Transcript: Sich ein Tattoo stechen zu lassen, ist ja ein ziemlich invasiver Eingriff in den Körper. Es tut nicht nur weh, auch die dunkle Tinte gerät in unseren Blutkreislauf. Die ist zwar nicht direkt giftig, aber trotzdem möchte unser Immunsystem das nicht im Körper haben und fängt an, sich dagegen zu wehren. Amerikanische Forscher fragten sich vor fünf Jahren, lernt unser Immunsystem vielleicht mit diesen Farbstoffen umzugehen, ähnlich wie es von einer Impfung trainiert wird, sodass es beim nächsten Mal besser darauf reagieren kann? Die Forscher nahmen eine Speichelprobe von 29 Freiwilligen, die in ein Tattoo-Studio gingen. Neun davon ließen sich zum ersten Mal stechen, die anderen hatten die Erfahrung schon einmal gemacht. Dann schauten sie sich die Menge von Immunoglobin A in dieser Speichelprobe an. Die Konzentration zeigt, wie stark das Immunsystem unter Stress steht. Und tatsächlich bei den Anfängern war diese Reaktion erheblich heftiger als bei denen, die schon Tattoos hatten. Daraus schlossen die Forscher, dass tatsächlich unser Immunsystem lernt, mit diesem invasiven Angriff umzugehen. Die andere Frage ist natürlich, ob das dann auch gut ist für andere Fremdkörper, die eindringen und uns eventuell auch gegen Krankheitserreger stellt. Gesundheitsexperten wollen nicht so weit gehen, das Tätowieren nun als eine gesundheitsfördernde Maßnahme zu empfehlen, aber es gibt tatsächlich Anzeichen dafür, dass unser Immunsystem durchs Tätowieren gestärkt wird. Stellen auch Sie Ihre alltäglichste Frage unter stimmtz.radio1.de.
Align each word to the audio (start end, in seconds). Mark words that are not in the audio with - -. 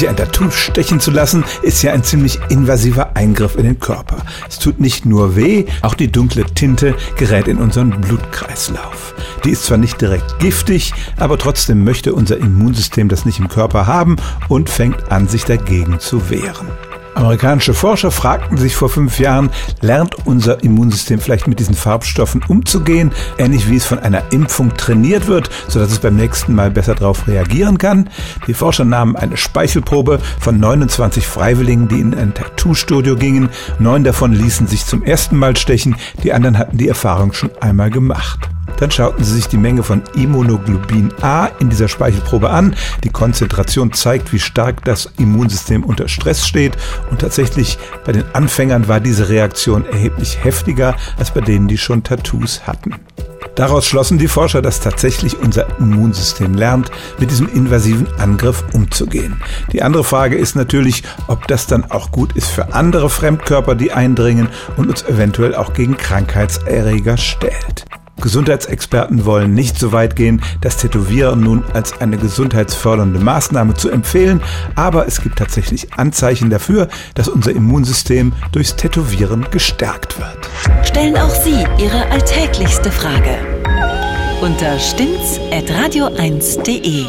Sich 0.00 0.08
ein 0.08 0.16
Tattoo 0.16 0.50
stechen 0.50 0.98
zu 0.98 1.10
lassen, 1.10 1.44
ist 1.60 1.82
ja 1.82 1.92
ein 1.92 2.02
ziemlich 2.02 2.40
invasiver 2.48 3.16
Eingriff 3.16 3.56
in 3.56 3.64
den 3.64 3.80
Körper. 3.80 4.16
Es 4.48 4.58
tut 4.58 4.80
nicht 4.80 5.04
nur 5.04 5.36
weh, 5.36 5.66
auch 5.82 5.92
die 5.92 6.10
dunkle 6.10 6.46
Tinte 6.46 6.94
gerät 7.18 7.48
in 7.48 7.58
unseren 7.58 7.90
Blutkreislauf. 8.00 9.14
Die 9.44 9.50
ist 9.50 9.66
zwar 9.66 9.76
nicht 9.76 10.00
direkt 10.00 10.38
giftig, 10.38 10.94
aber 11.18 11.36
trotzdem 11.36 11.84
möchte 11.84 12.14
unser 12.14 12.38
Immunsystem 12.38 13.10
das 13.10 13.26
nicht 13.26 13.40
im 13.40 13.48
Körper 13.48 13.86
haben 13.86 14.16
und 14.48 14.70
fängt 14.70 15.12
an, 15.12 15.28
sich 15.28 15.44
dagegen 15.44 16.00
zu 16.00 16.30
wehren. 16.30 16.68
Amerikanische 17.14 17.74
Forscher 17.74 18.10
fragten 18.10 18.56
sich 18.56 18.76
vor 18.76 18.88
fünf 18.88 19.18
Jahren, 19.18 19.50
lernt 19.80 20.26
unser 20.26 20.62
Immunsystem 20.62 21.20
vielleicht 21.20 21.48
mit 21.48 21.58
diesen 21.58 21.74
Farbstoffen 21.74 22.42
umzugehen, 22.46 23.12
ähnlich 23.38 23.68
wie 23.68 23.76
es 23.76 23.86
von 23.86 23.98
einer 23.98 24.32
Impfung 24.32 24.76
trainiert 24.76 25.26
wird, 25.26 25.50
sodass 25.68 25.90
es 25.90 25.98
beim 25.98 26.16
nächsten 26.16 26.54
Mal 26.54 26.70
besser 26.70 26.94
darauf 26.94 27.26
reagieren 27.26 27.78
kann? 27.78 28.10
Die 28.46 28.54
Forscher 28.54 28.84
nahmen 28.84 29.16
eine 29.16 29.36
Speichelprobe 29.36 30.20
von 30.38 30.60
29 30.60 31.26
Freiwilligen, 31.26 31.88
die 31.88 32.00
in 32.00 32.14
ein 32.14 32.34
Tattoo-Studio 32.34 33.16
gingen. 33.16 33.50
Neun 33.78 34.04
davon 34.04 34.32
ließen 34.32 34.66
sich 34.66 34.86
zum 34.86 35.02
ersten 35.02 35.36
Mal 35.36 35.56
stechen, 35.56 35.96
die 36.22 36.32
anderen 36.32 36.58
hatten 36.58 36.78
die 36.78 36.88
Erfahrung 36.88 37.32
schon 37.32 37.50
einmal 37.60 37.90
gemacht. 37.90 38.48
Dann 38.80 38.90
schauten 38.90 39.22
sie 39.22 39.34
sich 39.34 39.46
die 39.46 39.58
Menge 39.58 39.82
von 39.82 40.02
Immunoglobin 40.14 41.12
A 41.20 41.46
in 41.58 41.68
dieser 41.68 41.88
Speichelprobe 41.88 42.48
an. 42.48 42.74
Die 43.04 43.10
Konzentration 43.10 43.92
zeigt, 43.92 44.32
wie 44.32 44.38
stark 44.38 44.84
das 44.84 45.12
Immunsystem 45.18 45.84
unter 45.84 46.08
Stress 46.08 46.46
steht. 46.46 46.76
Und 47.10 47.20
tatsächlich 47.20 47.78
bei 48.04 48.12
den 48.12 48.24
Anfängern 48.32 48.88
war 48.88 49.00
diese 49.00 49.28
Reaktion 49.28 49.86
erheblich 49.86 50.42
heftiger 50.42 50.96
als 51.18 51.32
bei 51.32 51.40
denen, 51.40 51.68
die 51.68 51.78
schon 51.78 52.02
Tattoos 52.02 52.66
hatten. 52.66 52.94
Daraus 53.54 53.86
schlossen 53.86 54.18
die 54.18 54.28
Forscher, 54.28 54.62
dass 54.62 54.80
tatsächlich 54.80 55.38
unser 55.38 55.66
Immunsystem 55.78 56.54
lernt, 56.54 56.90
mit 57.18 57.30
diesem 57.30 57.48
invasiven 57.48 58.06
Angriff 58.18 58.64
umzugehen. 58.72 59.42
Die 59.72 59.82
andere 59.82 60.04
Frage 60.04 60.36
ist 60.36 60.56
natürlich, 60.56 61.02
ob 61.26 61.46
das 61.48 61.66
dann 61.66 61.90
auch 61.90 62.10
gut 62.10 62.36
ist 62.36 62.48
für 62.48 62.72
andere 62.72 63.10
Fremdkörper, 63.10 63.74
die 63.74 63.92
eindringen 63.92 64.48
und 64.76 64.88
uns 64.88 65.02
eventuell 65.02 65.54
auch 65.54 65.74
gegen 65.74 65.96
Krankheitserreger 65.96 67.16
stellt. 67.16 67.84
Gesundheitsexperten 68.20 69.24
wollen 69.24 69.54
nicht 69.54 69.78
so 69.78 69.92
weit 69.92 70.16
gehen, 70.16 70.42
das 70.60 70.76
Tätowieren 70.76 71.40
nun 71.40 71.64
als 71.72 71.98
eine 72.00 72.18
gesundheitsfördernde 72.18 73.18
Maßnahme 73.18 73.74
zu 73.74 73.90
empfehlen, 73.90 74.42
aber 74.74 75.06
es 75.06 75.22
gibt 75.22 75.38
tatsächlich 75.38 75.94
Anzeichen 75.94 76.50
dafür, 76.50 76.88
dass 77.14 77.28
unser 77.28 77.52
Immunsystem 77.52 78.32
durchs 78.52 78.76
Tätowieren 78.76 79.46
gestärkt 79.50 80.18
wird. 80.18 80.50
Stellen 80.86 81.16
auch 81.16 81.34
Sie 81.34 81.64
Ihre 81.78 82.10
alltäglichste 82.10 82.92
Frage 82.92 83.38
unter 84.40 84.78
stimmtz.radio1.de. 84.78 87.06